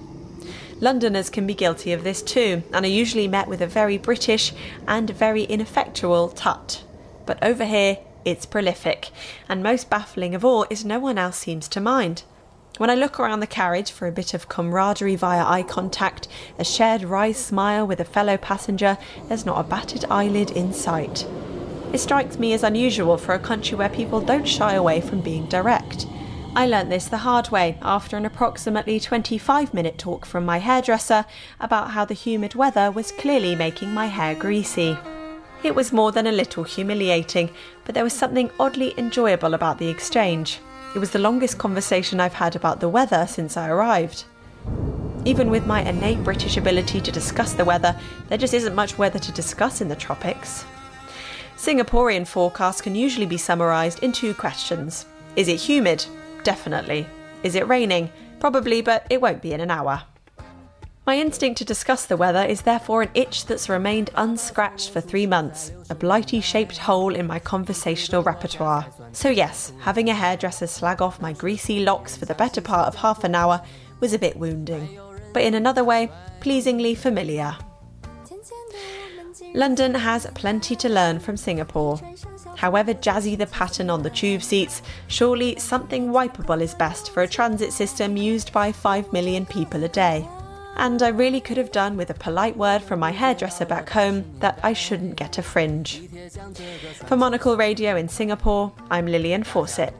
[0.79, 4.53] Londoners can be guilty of this too, and are usually met with a very British
[4.87, 6.85] and very ineffectual tut.
[7.25, 9.09] But over here, it's prolific,
[9.49, 12.23] and most baffling of all is no one else seems to mind.
[12.77, 16.63] When I look around the carriage for a bit of camaraderie via eye contact, a
[16.63, 21.25] shared wry smile with a fellow passenger, there's not a batted eyelid in sight.
[21.95, 25.45] It strikes me as unusual for a country where people don't shy away from being
[25.45, 26.05] direct.
[26.53, 31.23] I learnt this the hard way after an approximately 25 minute talk from my hairdresser
[31.57, 34.97] about how the humid weather was clearly making my hair greasy.
[35.63, 37.49] It was more than a little humiliating,
[37.85, 40.59] but there was something oddly enjoyable about the exchange.
[40.95, 44.25] It was the longest conversation I've had about the weather since I arrived.
[45.23, 49.19] Even with my innate British ability to discuss the weather, there just isn't much weather
[49.19, 50.65] to discuss in the tropics.
[51.57, 56.05] Singaporean forecasts can usually be summarised in two questions Is it humid?
[56.43, 57.07] Definitely.
[57.43, 58.11] Is it raining?
[58.39, 60.03] Probably, but it won't be in an hour.
[61.05, 65.27] My instinct to discuss the weather is therefore an itch that's remained unscratched for three
[65.27, 68.87] months, a blighty shaped hole in my conversational repertoire.
[69.11, 72.95] So, yes, having a hairdresser slag off my greasy locks for the better part of
[72.95, 73.61] half an hour
[73.99, 74.99] was a bit wounding,
[75.31, 77.55] but in another way, pleasingly familiar.
[79.55, 81.97] London has plenty to learn from Singapore.
[82.57, 87.27] However jazzy the pattern on the tube seats, surely something wipeable is best for a
[87.27, 90.27] transit system used by 5 million people a day.
[90.75, 94.25] And I really could have done with a polite word from my hairdresser back home
[94.39, 96.01] that I shouldn't get a fringe.
[97.05, 99.93] For Monocle Radio in Singapore, I'm Lillian Fawcett.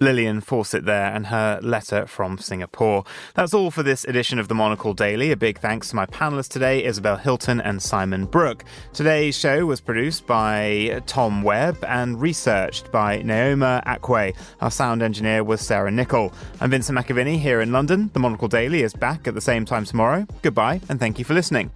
[0.00, 3.04] Lillian Fawcett there and her letter from Singapore.
[3.34, 5.30] That's all for this edition of the Monocle Daily.
[5.30, 8.64] A big thanks to my panelists today, Isabel Hilton and Simon Brook.
[8.92, 14.34] Today's show was produced by Tom Webb and researched by Naoma Akwe.
[14.60, 16.32] Our sound engineer was Sarah Nichol.
[16.60, 18.10] I'm Vincent McAviney here in London.
[18.12, 20.26] The Monocle Daily is back at the same time tomorrow.
[20.42, 21.70] Goodbye and thank you for listening.